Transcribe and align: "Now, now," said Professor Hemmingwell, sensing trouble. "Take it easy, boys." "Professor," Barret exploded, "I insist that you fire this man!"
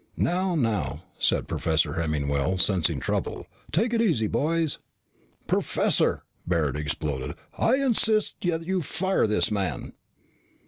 "Now, 0.17 0.55
now," 0.55 1.03
said 1.19 1.47
Professor 1.47 1.93
Hemmingwell, 1.93 2.57
sensing 2.57 2.99
trouble. 2.99 3.45
"Take 3.71 3.93
it 3.93 4.01
easy, 4.01 4.25
boys." 4.25 4.79
"Professor," 5.45 6.23
Barret 6.47 6.75
exploded, 6.75 7.35
"I 7.55 7.75
insist 7.75 8.37
that 8.41 8.65
you 8.65 8.81
fire 8.81 9.27
this 9.27 9.51
man!" 9.51 9.93